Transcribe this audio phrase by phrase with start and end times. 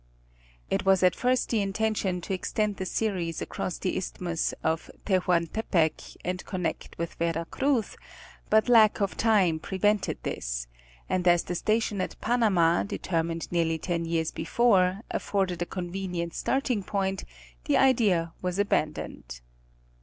[0.71, 4.89] It was at first the inten tion to extend the series across the Isthmus of
[5.05, 7.95] Tehuantepec and connect with Vera Cruz,
[8.49, 10.65] but Jack of time prevented this,
[11.07, 16.81] and as the station at Panama determined nearly ten years before, afforded a gonvenient starting
[16.81, 17.23] point,
[17.65, 19.41] the idea was abandoned.